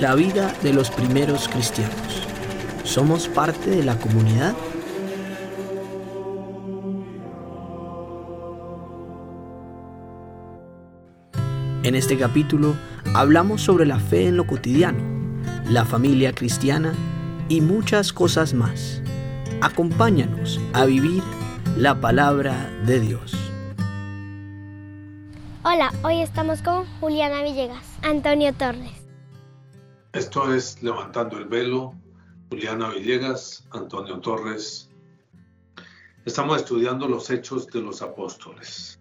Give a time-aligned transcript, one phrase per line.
[0.00, 2.26] la vida de los primeros cristianos.
[2.84, 4.54] ¿Somos parte de la comunidad?
[11.82, 12.76] En este capítulo
[13.14, 15.02] hablamos sobre la fe en lo cotidiano,
[15.68, 16.92] la familia cristiana
[17.48, 19.02] y muchas cosas más.
[19.62, 21.22] Acompáñanos a vivir
[21.76, 23.34] la palabra de Dios.
[25.64, 28.97] Hola, hoy estamos con Juliana Villegas, Antonio Torres.
[30.18, 31.94] Esto es Levantando el Velo,
[32.50, 34.90] Juliana Villegas, Antonio Torres.
[36.24, 39.00] Estamos estudiando los hechos de los apóstoles.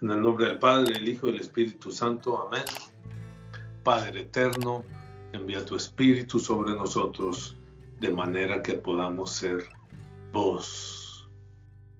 [0.00, 2.46] En el nombre del Padre, el Hijo y el Espíritu Santo.
[2.46, 2.64] Amén.
[3.82, 4.82] Padre eterno,
[5.34, 7.58] envía tu Espíritu sobre nosotros
[8.00, 9.68] de manera que podamos ser
[10.32, 11.28] voz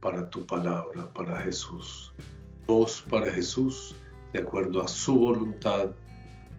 [0.01, 2.15] para tu palabra, para Jesús.
[2.67, 3.95] Voz para Jesús
[4.33, 5.91] de acuerdo a su voluntad,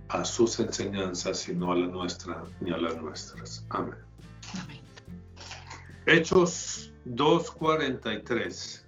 [0.10, 3.66] a sus enseñanzas y no a la nuestra ni a las nuestras.
[3.70, 3.96] Amén.
[4.62, 4.82] Amén.
[6.06, 8.84] Hechos 2.43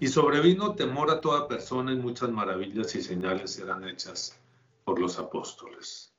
[0.00, 4.36] y sobrevino temor a toda persona y muchas maravillas y señales eran hechas
[4.84, 6.12] por los apóstoles.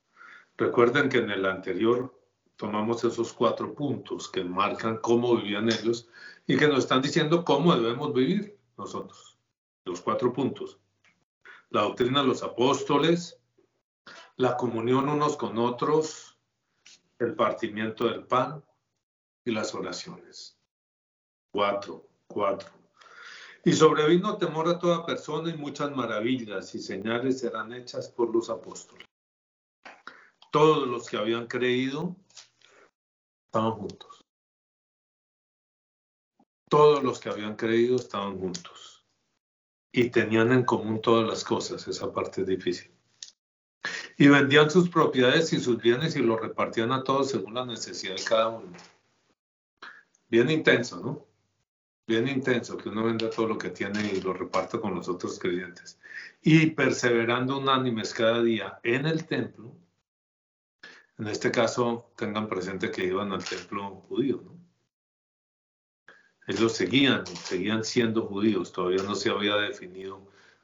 [0.55, 2.17] Recuerden que en el anterior
[2.55, 6.07] tomamos esos cuatro puntos que marcan cómo vivían ellos
[6.47, 9.37] y que nos están diciendo cómo debemos vivir nosotros.
[9.83, 10.79] Los cuatro puntos.
[11.73, 13.41] La doctrina de los apóstoles,
[14.35, 16.37] la comunión unos con otros,
[17.17, 18.63] el partimiento del pan
[19.43, 20.55] y las oraciones.
[21.51, 22.69] Cuatro, cuatro.
[23.65, 28.51] Y sobrevino temor a toda persona y muchas maravillas y señales eran hechas por los
[28.51, 29.07] apóstoles.
[30.51, 32.15] Todos los que habían creído
[33.47, 34.23] estaban juntos.
[36.69, 38.92] Todos los que habían creído estaban juntos.
[39.93, 41.87] Y tenían en común todas las cosas.
[41.87, 42.91] Esa parte es difícil.
[44.17, 48.17] Y vendían sus propiedades y sus bienes y los repartían a todos según la necesidad
[48.17, 48.73] de cada uno.
[50.27, 51.33] Bien intenso, ¿no?
[52.05, 55.39] bien intenso, que uno venda todo lo que tiene y lo reparta con los otros
[55.39, 55.99] creyentes.
[56.41, 59.75] Y perseverando unánimes cada día en el templo,
[61.17, 64.53] en este caso tengan presente que iban al templo judío, ¿no?
[66.47, 70.21] Ellos seguían, seguían siendo judíos, todavía no se había definido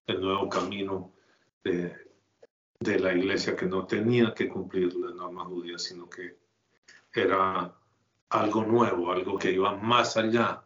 [0.07, 1.13] el nuevo camino
[1.63, 1.95] de,
[2.81, 6.38] la iglesia que no tenía que cumplir la norma judía, sino que
[7.13, 7.73] era
[8.29, 10.63] algo nuevo, algo que iba más allá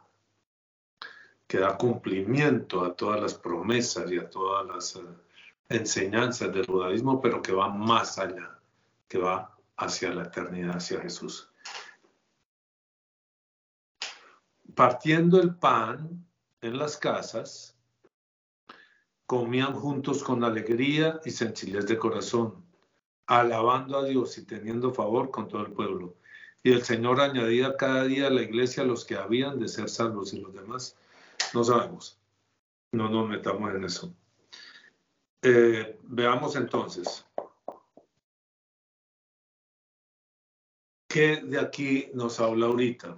[1.48, 5.02] que da cumplimiento a todas las promesas y a todas las eh,
[5.70, 8.60] enseñanzas del judaísmo, pero que va más allá,
[9.08, 11.53] que va hacia la eternidad, hacia Jesús.
[14.76, 16.26] Partiendo el pan
[16.62, 17.78] en las casas,
[19.26, 22.66] comían juntos con alegría y sencillez de corazón,
[23.28, 26.16] alabando a Dios y teniendo favor con todo el pueblo.
[26.64, 30.34] Y el Señor añadía cada día a la iglesia los que habían de ser salvos
[30.34, 30.98] y los demás
[31.54, 32.18] no sabemos.
[32.94, 34.14] No nos metamos en eso.
[35.42, 37.26] Eh, veamos entonces.
[41.08, 43.18] ¿Qué de aquí nos habla ahorita?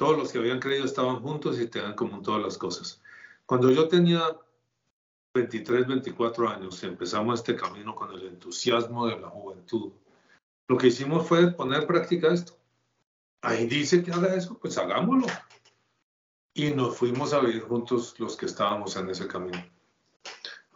[0.00, 3.02] Todos los que habían creído estaban juntos y tenían común todas las cosas.
[3.44, 4.34] Cuando yo tenía
[5.34, 9.92] 23, 24 años, empezamos este camino con el entusiasmo de la juventud.
[10.68, 12.54] Lo que hicimos fue poner en práctica esto.
[13.42, 15.26] Ahí dice que haga eso, pues hagámoslo
[16.54, 19.62] y nos fuimos a vivir juntos los que estábamos en ese camino.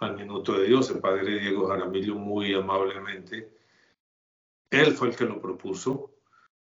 [0.00, 3.50] Al minuto de Dios, el padre Diego Jaramillo muy amablemente,
[4.68, 6.13] él fue el que lo propuso,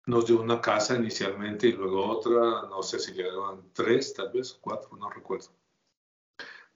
[0.07, 4.57] nos dio una casa inicialmente y luego otra, no sé si llegaban tres, tal vez
[4.61, 5.51] cuatro, no recuerdo,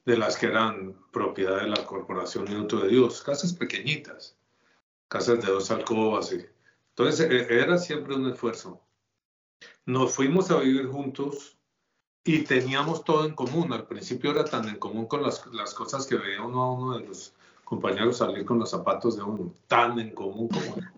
[0.04, 4.36] de las que eran propiedad de la Corporación Minuto de Dios, casas pequeñitas,
[5.08, 6.32] casas de dos alcobas.
[6.32, 8.80] Entonces e, era siempre un esfuerzo.
[9.84, 11.58] Nos fuimos a vivir juntos
[12.24, 13.72] y teníamos todo en común.
[13.72, 16.98] Al principio era tan en común con las, las cosas que veía uno a uno
[16.98, 20.97] de los compañeros salir con los zapatos de uno, tan en común como...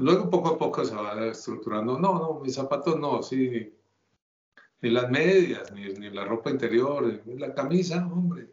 [0.00, 3.74] Luego poco a poco se va estructurando, no, no, mis zapatos no, sí,
[4.80, 8.48] ni las medias, ni, la ropa interior, ni la camisa, hombre.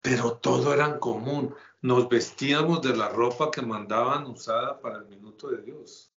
[0.00, 1.54] Pero todo era común.
[1.82, 6.10] Nos vestíamos de la ropa que mandaban usada para el minuto de Dios.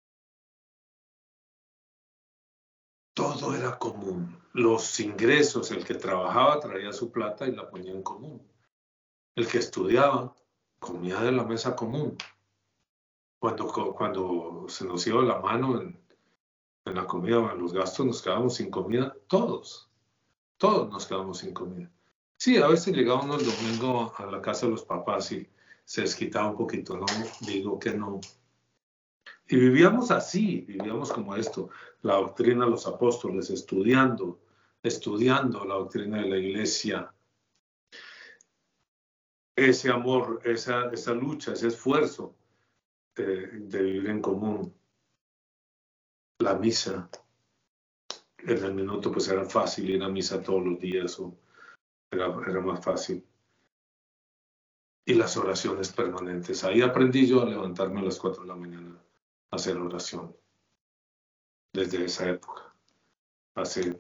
[3.14, 8.04] Todo era común los ingresos, el que trabajaba traía su plata y la ponía en
[8.04, 8.48] común.
[9.36, 10.36] El que estudiaba
[10.80, 12.16] comía de la mesa común.
[13.44, 16.00] Cuando, cuando se nos iba la mano en,
[16.86, 19.92] la comida, en los gastos, nos quedábamos sin comida, todos,
[20.56, 21.92] todos nos quedábamos sin comida.
[22.38, 25.46] Sí, a veces llegábamos el domingo a la casa de los papás y
[25.84, 27.06] se desquitaba un poquito, no
[27.42, 28.22] digo que no.
[29.50, 31.70] Y vivíamos así, vivíamos como esto,
[32.02, 34.40] la doctrina de los apóstoles, estudiando,
[34.84, 37.14] estudiando la doctrina de la iglesia.
[39.54, 42.38] Ese amor, esa, esa lucha, ese esfuerzo
[43.16, 43.46] de,
[43.82, 44.74] vivir en común.
[46.40, 47.10] La misa,
[48.40, 51.38] en el minuto pues era fácil ir a misa todos los días o
[52.12, 53.26] era, era más fácil
[55.06, 56.64] y las oraciones permanentes.
[56.64, 58.98] Ahí aprendí yo a levantarme a las 4 de la mañana
[59.52, 60.36] a hacer oración.
[61.74, 62.74] Desde esa época.
[63.56, 64.00] Hace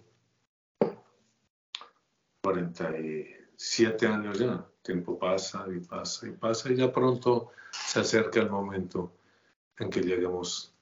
[2.43, 4.67] 47 años ya.
[4.83, 9.11] Tiempo pasa y pasa y pasa y ya pronto se acerca el momento
[9.79, 10.73] en que lleguemos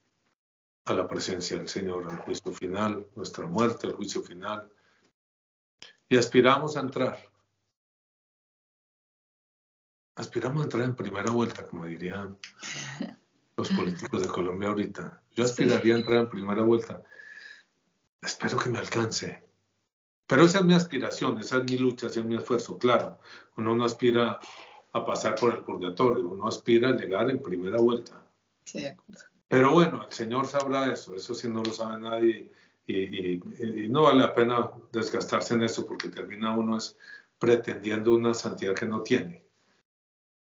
[0.85, 4.69] a la presencia del Señor, al juicio final, nuestra muerte, el juicio final.
[6.09, 7.31] Y aspiramos a entrar
[10.21, 12.37] aspiramos a entrar en primera vuelta, como dirían
[13.57, 15.21] los políticos de Colombia ahorita.
[15.35, 17.03] Yo aspiraría a entrar en primera vuelta.
[18.21, 19.43] Espero que me alcance.
[20.31, 22.77] Pero esa es mi aspiración, esa es mi lucha, ese es mi esfuerzo.
[22.77, 23.19] Claro,
[23.57, 24.39] uno no aspira
[24.93, 28.25] a pasar por el purgatorio, uno aspira a llegar en primera vuelta.
[28.63, 28.87] Sí,
[29.49, 32.49] Pero bueno, el Señor sabrá eso, eso sí no lo sabe nadie
[32.87, 36.95] y, y, no vale la pena desgastarse en eso porque termina uno es
[37.37, 39.43] pretendiendo una santidad que no tiene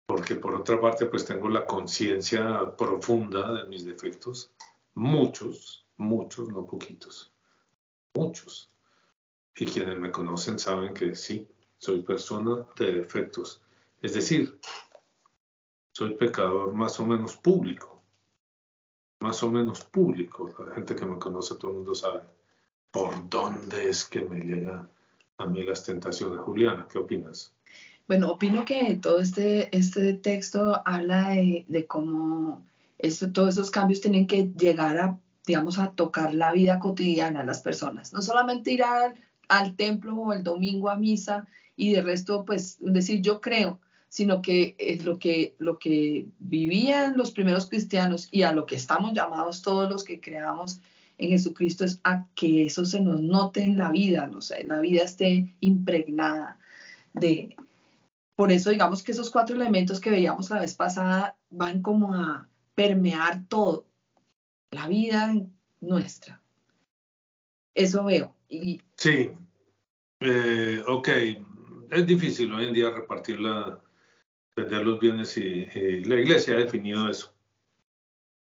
[0.07, 4.51] porque por otra parte pues tengo la conciencia profunda de mis defectos,
[4.95, 7.33] muchos, muchos, no poquitos,
[8.15, 8.69] muchos.
[9.59, 11.49] Y quienes me conocen saben que sí,
[11.79, 13.63] soy persona de defectos,
[14.03, 14.59] es decir,
[15.93, 18.03] soy pecador más o menos público,
[19.21, 22.21] más o menos público, la gente que me conoce, todo el mundo sabe
[22.91, 24.89] por dónde es que me llegan
[25.39, 26.39] a mí las tentaciones.
[26.41, 27.53] Juliana, ¿qué opinas?
[28.07, 32.65] Bueno, opino que todo este, este texto habla de, cómo
[32.99, 37.47] esto, todos esos cambios tienen que llegar a, digamos, a tocar la vida cotidiana de
[37.47, 38.13] las personas.
[38.13, 39.15] No solamente ir al,
[39.77, 41.47] templo o el domingo a misa
[41.77, 47.17] y de resto, pues, decir yo creo, sino que es lo que, lo que vivían
[47.17, 50.81] los primeros cristianos y a lo que estamos llamados todos los que creamos
[51.19, 54.81] en Jesucristo es a que eso se nos note en la vida, no sé, la
[54.81, 56.59] vida esté impregnada
[57.15, 57.57] de,
[58.37, 62.49] por eso digamos que esos cuatro elementos que veíamos la vez pasada van como a
[62.75, 63.87] permear todo,
[64.71, 65.35] la vida
[65.81, 66.43] nuestra.
[67.75, 68.36] Eso veo.
[68.49, 69.31] Sí,
[70.21, 71.09] eh, ok.
[71.91, 73.81] Es difícil hoy en día repartir la,
[74.55, 75.67] vender los bienes y,
[76.05, 77.35] la iglesia ha definido eso.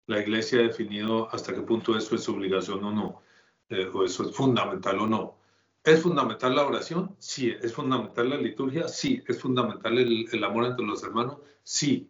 [0.07, 3.21] La iglesia ha definido hasta qué punto eso es obligación o no,
[3.69, 5.37] eh, o eso es fundamental o no.
[5.83, 7.15] ¿Es fundamental la oración?
[7.19, 7.53] Sí.
[7.61, 8.87] ¿Es fundamental la liturgia?
[8.87, 9.23] Sí.
[9.27, 11.37] ¿Es fundamental el, amor entre los hermanos?
[11.63, 12.09] Sí.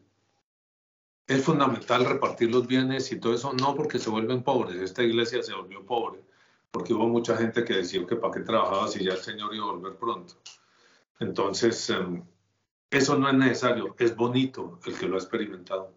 [1.27, 3.53] ¿Es fundamental repartir los bienes y todo eso?
[3.53, 4.77] No, porque se vuelven pobres.
[4.77, 6.21] Esta iglesia se volvió pobre
[6.71, 9.65] porque hubo mucha gente que decía que para qué trabajaba si ya el Señor iba
[9.65, 10.35] a volver pronto.
[11.19, 12.23] Entonces, em,
[12.89, 13.95] eso no es necesario.
[13.99, 15.93] Es bonito el que lo ha experimentado.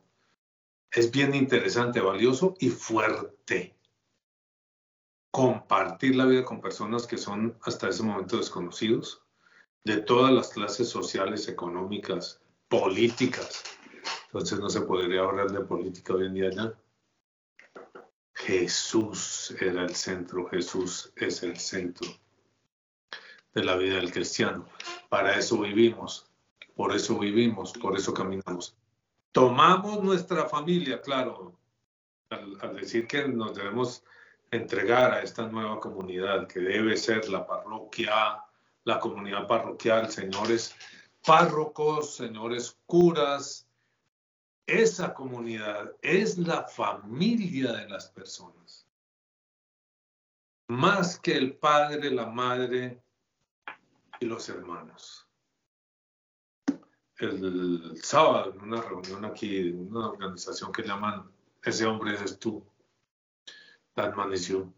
[0.90, 3.76] Es bien interesante, valioso y fuerte
[5.32, 9.22] compartir la vida con personas que son hasta ese momento desconocidos,
[9.82, 13.64] de todas las clases sociales, económicas, políticas.
[14.26, 16.74] Entonces no se podría hablar de política hoy en día ya.
[18.46, 22.08] Jesús era el centro, Jesús es el centro
[23.54, 24.66] de la vida del cristiano.
[25.08, 26.26] Para eso vivimos,
[26.74, 28.74] por eso vivimos, por eso caminamos.
[29.30, 31.56] Tomamos nuestra familia, claro,
[32.30, 34.02] al, decir que nos debemos
[34.50, 38.42] entregar a esta nueva comunidad que debe ser la parroquia,
[38.84, 40.74] la comunidad parroquial, señores
[41.24, 43.68] párrocos, señores curas.
[44.66, 48.86] Esa comunidad es la familia de las personas.
[50.68, 53.02] Más que el padre, la madre
[54.20, 55.28] y los hermanos.
[57.16, 61.30] El, sábado, en una reunión aquí, en una organización que llaman
[61.62, 62.64] Ese hombre es tú
[63.94, 64.74] la admonición.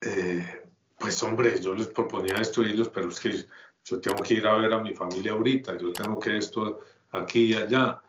[0.00, 3.44] Eh, pues hombre, yo les proponía esto a ellos, pero es que
[3.84, 6.80] yo tengo que ir a ver a mi familia ahorita, yo tengo que esto
[7.10, 8.02] aquí y allá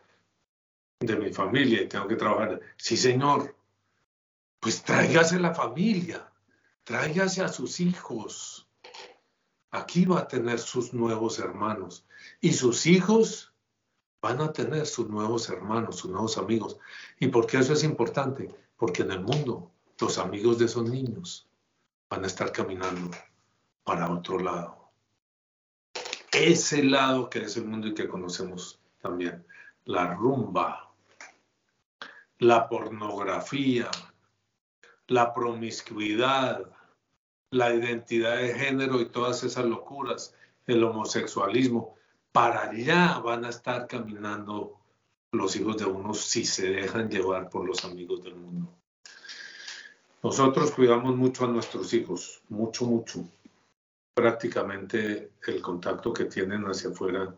[1.00, 2.60] de mi familia y tengo que trabajar.
[2.76, 3.56] Sí, señor,
[4.60, 6.30] pues tráigase la familia,
[6.84, 8.68] tráigase a sus hijos.
[9.70, 12.06] Aquí va a tener sus nuevos hermanos
[12.40, 13.52] y sus hijos
[14.20, 16.78] van a tener sus nuevos hermanos, sus nuevos amigos.
[17.20, 18.52] ¿Y por qué eso es importante?
[18.76, 21.48] Porque en el mundo los amigos de esos niños
[22.08, 23.10] van a estar caminando
[23.84, 24.90] para otro lado.
[26.32, 29.44] Ese lado que es el mundo y que conocemos también.
[29.84, 30.87] la rumba,
[32.38, 33.90] la pornografía,
[35.08, 36.70] la promiscuidad,
[37.50, 40.34] la identidad de género y todas esas locuras,
[40.66, 41.96] el homosexualismo.
[42.32, 44.78] Para allá van a estar caminando
[45.32, 48.74] los hijos de unos si se dejan llevar por los amigos del mundo.
[50.22, 53.24] Nosotros cuidamos mucho a nuestros hijos, mucho, mucho.
[54.14, 57.34] Prácticamente el contacto que tienen hacia afuera,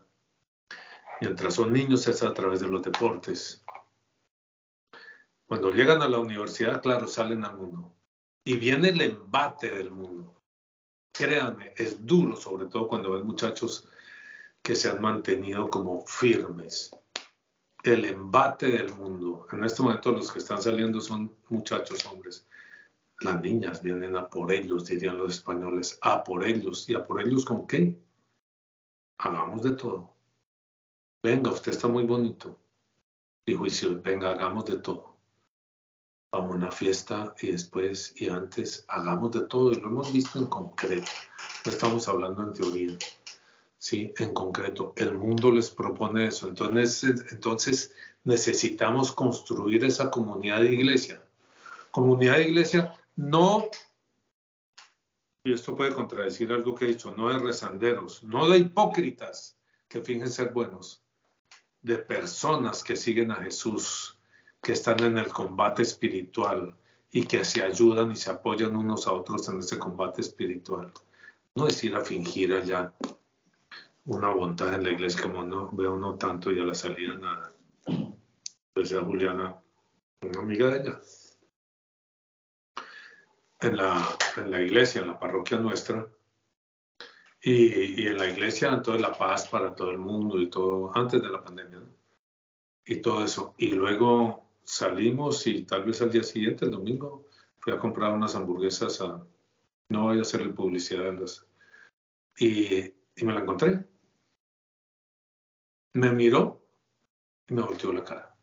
[1.21, 3.63] mientras son niños, es a través de los deportes.
[5.51, 7.93] Cuando llegan a la universidad, claro, salen al mundo.
[8.45, 10.41] Y viene el embate del mundo.
[11.11, 13.85] Créanme, es duro, sobre todo cuando ven muchachos
[14.61, 16.95] que se han mantenido como firmes.
[17.83, 19.45] El embate del mundo.
[19.51, 22.47] En este momento los que están saliendo son muchachos hombres
[23.19, 26.89] las niñas vienen a por ellos, dirían los españoles, a por ellos.
[26.89, 28.01] ¿Y a por ellos con qué?
[29.17, 30.15] Hagamos de todo.
[31.21, 32.57] Venga, usted está muy bonito.
[33.45, 35.10] Dijo Isil, venga, hagamos de todo.
[36.31, 39.71] A una fiesta y después y antes hagamos de todo.
[39.71, 41.11] Y lo hemos visto en concreto.
[41.65, 42.97] No estamos hablando en teoría.
[43.77, 44.93] Sí, en concreto.
[44.95, 46.47] El mundo les propone eso.
[46.47, 51.21] Entonces, entonces necesitamos construir esa comunidad de iglesia.
[51.91, 53.69] Comunidad de iglesia no,
[55.43, 59.57] y esto puede contradecir algo que he dicho, no de rezanderos, no de hipócritas
[59.87, 61.03] que fingen ser buenos,
[61.81, 64.17] de personas que siguen a Jesús,
[64.61, 66.75] que están en el combate espiritual
[67.11, 70.91] y que se ayudan y se apoyan unos a otros en ese combate espiritual.
[71.55, 72.93] No es ir a fingir allá
[74.05, 77.53] una bondad en la iglesia como no veo no tanto y a la salida nada.
[78.75, 79.55] Decía Juliana,
[80.21, 81.01] una amiga de ella
[83.61, 86.07] en la, en la iglesia, en la parroquia nuestra,
[87.43, 91.21] y, y, en la iglesia, entonces la paz para todo el mundo y todo, antes
[91.21, 91.81] de la pandemia,
[92.85, 93.55] y todo eso.
[93.57, 97.27] Y luego salimos y tal vez al día siguiente, el domingo,
[97.59, 99.25] fui a comprar unas hamburguesas a,
[99.89, 101.45] no voy a hacerle publicidad a las,
[102.37, 103.85] y, y me la encontré.
[105.93, 106.63] Me miró
[107.47, 108.35] y me volteó la cara.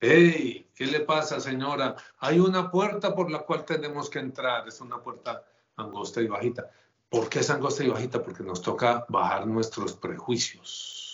[0.00, 0.70] ¡Hey!
[0.74, 1.94] ¿Qué le pasa, señora?
[2.18, 4.66] Hay una puerta por la cual tenemos que entrar.
[4.66, 5.44] Es una puerta
[5.76, 6.68] angosta y bajita.
[7.08, 8.22] ¿Por qué es angosta y bajita?
[8.22, 11.13] Porque nos toca bajar nuestros prejuicios.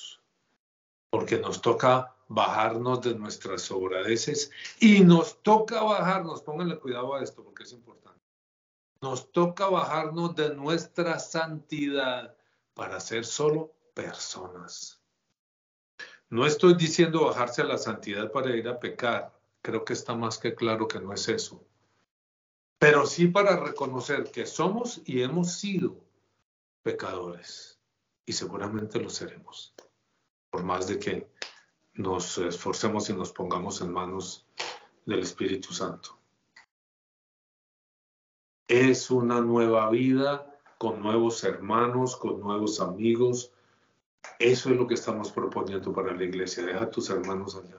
[1.10, 7.42] Porque nos toca bajarnos de nuestras sobradeces y nos toca bajarnos, pónganle cuidado a esto
[7.42, 8.20] porque es importante.
[9.00, 12.36] Nos toca bajarnos de nuestra santidad
[12.74, 15.00] para ser solo personas.
[16.28, 19.36] No estoy diciendo bajarse a la santidad para ir a pecar.
[19.62, 21.64] Creo que está más que claro que no es eso.
[22.78, 25.96] Pero sí para reconocer que somos y hemos sido
[26.82, 27.80] pecadores.
[28.24, 29.74] Y seguramente lo seremos.
[30.50, 31.28] Por más de que
[31.94, 34.46] nos esforcemos y nos pongamos en manos
[35.06, 36.18] del Espíritu Santo.
[38.68, 40.46] Es una nueva vida
[40.78, 43.52] con nuevos hermanos, con nuevos amigos,
[44.38, 46.64] eso es lo que estamos proponiendo para la iglesia.
[46.64, 47.78] Deja tus hermanos allá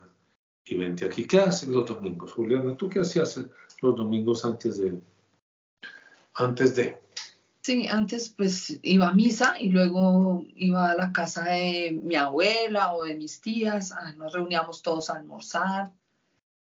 [0.65, 1.25] y vente aquí.
[1.25, 2.77] ¿Qué hacen los domingos, Juliana?
[2.77, 3.39] ¿Tú qué hacías
[3.81, 5.01] los domingos antes de?
[6.35, 7.01] Antes de.
[7.61, 12.93] Sí, antes pues iba a misa y luego iba a la casa de mi abuela
[12.93, 13.91] o de mis tías.
[13.91, 15.91] Ah, nos reuníamos todos a almorzar.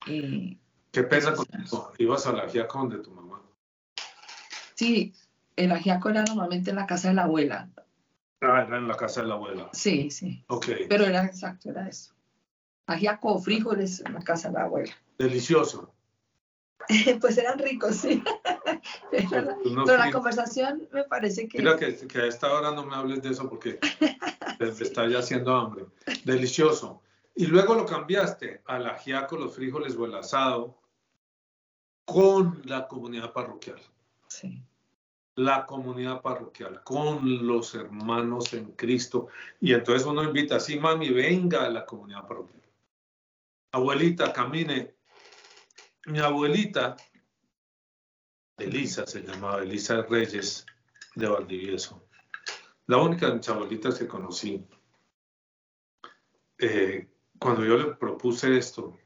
[0.05, 1.93] ¿Qué pesa con eso?
[1.99, 3.41] ¿Ibas a la ajiaco de tu mamá?
[4.75, 5.15] Sí,
[5.55, 7.71] el ajiaco era normalmente en la casa de la abuela.
[8.41, 9.71] Ah, era en la casa de la abuela.
[9.73, 10.45] Sí, sí.
[10.49, 10.67] Ok.
[10.89, 12.12] Pero era exacto, era eso.
[12.87, 14.93] Ajiaco frijoles en la casa de la abuela.
[15.17, 15.95] Delicioso.
[17.21, 18.23] pues eran ricos, sí.
[19.11, 21.59] pero, la, conversación me parece que...
[21.59, 23.79] Mira que, que, a esta hora no me hables de eso porque
[24.61, 25.87] me está ya haciendo hambre.
[26.25, 27.03] Delicioso.
[27.35, 30.79] Y luego lo cambiaste al ajiaco, los frijoles o el asado
[32.05, 33.81] con la comunidad parroquial.
[34.29, 34.62] Sí
[35.37, 39.29] la comunidad parroquial, con los hermanos en Cristo.
[39.61, 42.62] Y entonces uno invita, sí, mami, venga a la comunidad parroquial.
[43.73, 44.95] Abuelita, camine.
[46.07, 46.97] Mi abuelita,
[48.59, 50.66] Elisa se llamaba, Elisa Reyes
[51.14, 52.04] de Valdivieso.
[52.87, 54.66] La única abuelitas que conocí.
[56.59, 58.97] Eh, cuando yo le propuse esto,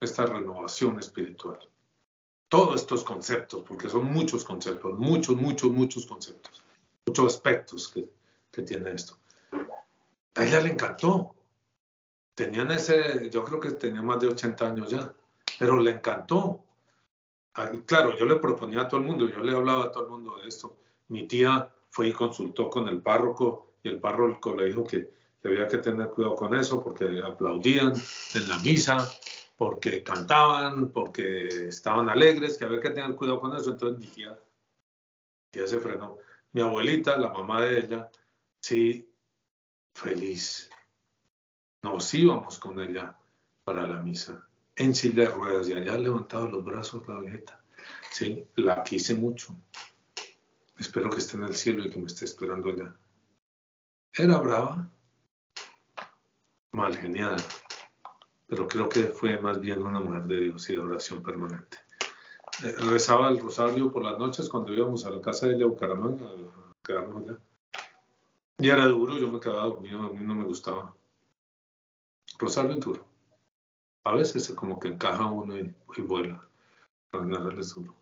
[0.00, 1.58] esta renovación espiritual,
[2.48, 6.62] todos estos conceptos, porque son muchos conceptos, muchos, muchos, muchos conceptos,
[7.06, 8.10] muchos aspectos que,
[8.50, 9.18] que tiene esto.
[10.34, 11.34] A ella le encantó.
[12.34, 15.14] Tenían ese, yo creo que tenía más de 80 años ya,
[15.58, 16.65] pero le encantó.
[17.86, 20.36] Claro, yo le proponía a todo el mundo, yo le hablaba a todo el mundo
[20.36, 20.76] de esto.
[21.08, 25.10] Mi tía fue y consultó con el párroco y el párroco le dijo que
[25.42, 27.94] había que tener cuidado con eso porque aplaudían
[28.34, 28.98] en la misa,
[29.56, 33.70] porque cantaban, porque estaban alegres, que había que tener cuidado con eso.
[33.70, 34.38] Entonces mi tía,
[35.50, 36.18] tía se frenó.
[36.52, 38.10] Mi abuelita, la mamá de ella,
[38.60, 39.08] sí,
[39.94, 40.70] feliz.
[41.82, 43.16] Nos íbamos con ella
[43.64, 44.46] para la misa,
[44.76, 47.60] en silla de ruedas, y allá levantado los brazos la viejita.
[48.10, 49.54] Sí, la quise mucho.
[50.78, 52.94] Espero que esté en el cielo y que me esté esperando allá.
[54.14, 54.90] Era brava,
[56.72, 57.36] mal genial,
[58.46, 61.78] pero creo que fue más bien una mujer de Dios y de oración permanente.
[62.64, 66.26] Eh, rezaba el rosario por las noches cuando íbamos a la casa de ella, Bucaramanga,
[66.82, 67.38] quedarnos allá.
[68.58, 70.94] Y era duro, yo me quedaba dormido, a mí no me gustaba.
[72.38, 73.15] Rosario duro.
[74.06, 76.48] A veces como que encaja uno y, vuela,
[77.12, 77.92] en es duro.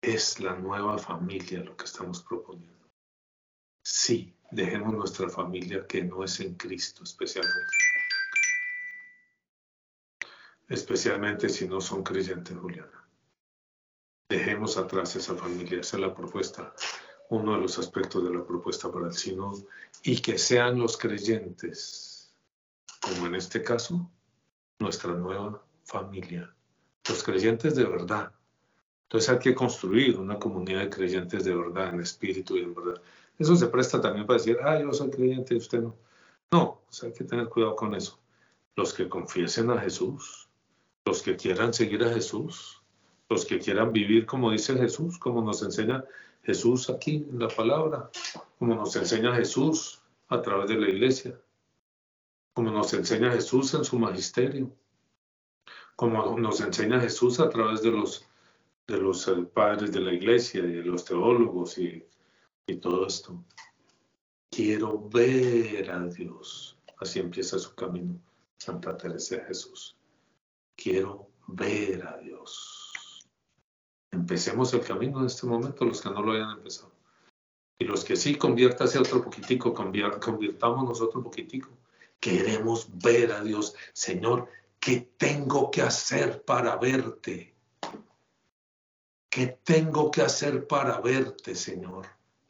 [0.00, 2.88] Es la nueva familia lo que estamos proponiendo.
[3.82, 7.74] Sí, dejemos nuestra familia que no es en Cristo especialmente.
[10.68, 13.08] Especialmente si no son creyentes, Juliana.
[14.28, 16.72] Dejemos atrás esa familia, esa es la propuesta,
[17.30, 19.66] uno de los aspectos de la propuesta para el sínodo,
[20.04, 22.11] y que sean los creyentes,
[23.02, 24.08] como en este caso,
[24.78, 26.54] nuestra nueva familia.
[27.08, 28.32] Los creyentes de verdad.
[29.04, 33.02] Entonces hay que construir una comunidad de creyentes de verdad, en espíritu y en verdad.
[33.38, 35.96] Eso se presta también para decir, ah, yo soy creyente y usted no.
[36.50, 38.18] No, hay que tener cuidado con eso.
[38.76, 40.48] Los que confiesen a Jesús,
[41.04, 42.82] los que quieran seguir a Jesús,
[43.28, 46.04] los que quieran vivir como dice Jesús, como nos enseña
[46.44, 48.10] Jesús aquí en la palabra,
[48.58, 51.38] como nos enseña Jesús a través de la iglesia,
[52.52, 54.74] como nos enseña Jesús en su magisterio,
[55.96, 58.26] como nos enseña Jesús a través de los,
[58.86, 62.06] de los eh, padres de la iglesia y de los teólogos y
[62.66, 63.44] y todo esto.
[64.50, 66.78] Quiero ver a Dios.
[66.98, 68.20] Así empieza su camino
[68.58, 69.96] Santa Teresa de Jesús.
[70.76, 72.92] Quiero ver a Dios.
[74.10, 76.92] Empecemos el camino en este momento, los que no lo hayan empezado.
[77.78, 81.70] Y los que sí, conviértase otro poquitico, convirtámonos otro poquitico.
[82.22, 83.74] Queremos ver a Dios.
[83.92, 84.48] Señor,
[84.80, 87.54] ¿qué tengo que hacer para verte?
[89.28, 92.06] ¿Qué tengo que hacer para verte, Señor?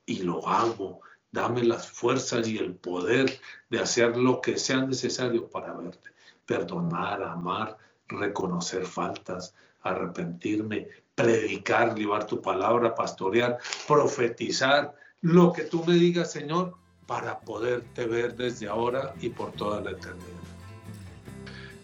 [0.06, 1.00] y lo hago.
[1.30, 6.10] Dame las fuerzas y el poder de hacer lo que sea necesario para verte.
[6.44, 13.58] Perdonar, amar, reconocer faltas, arrepentirme, predicar, llevar tu palabra, pastorear,
[13.88, 19.80] profetizar, lo que tú me digas, Señor, para poderte ver desde ahora y por toda
[19.80, 20.26] la eternidad.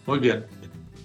[0.06, 0.46] Muy bien.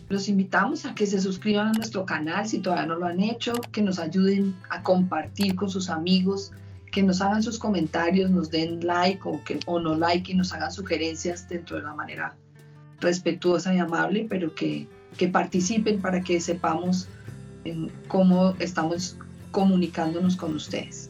[0.10, 3.54] Los invitamos a que se suscriban a nuestro canal si todavía no lo han hecho,
[3.72, 6.52] que nos ayuden a compartir con sus amigos,
[6.92, 10.54] que nos hagan sus comentarios, nos den like o, que, o no like y nos
[10.54, 12.36] hagan sugerencias dentro de la manera
[13.00, 17.08] respetuosa y amable, pero que, que participen para que sepamos
[18.08, 19.18] cómo estamos
[19.52, 21.10] comunicándonos con ustedes.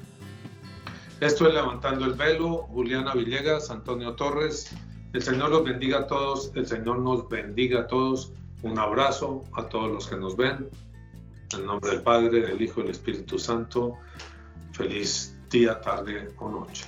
[1.23, 4.75] Esto es Levantando el Velo, Juliana Villegas, Antonio Torres.
[5.13, 8.33] El Señor los bendiga a todos, el Señor nos bendiga a todos.
[8.61, 10.67] Un abrazo a todos los que nos ven.
[11.53, 13.97] En nombre del Padre, del Hijo y del Espíritu Santo.
[14.73, 16.83] Feliz día, tarde o noche.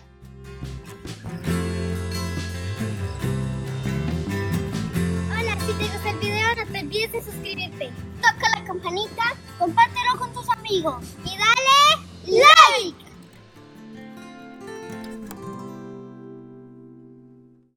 [5.31, 10.19] Hola, si te gusta el video no te olvides de suscribirte, toca la campanita, compártelo
[10.19, 11.15] con tus amigos.